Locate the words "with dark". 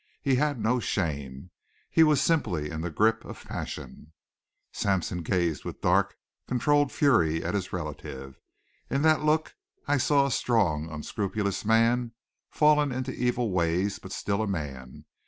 5.63-6.17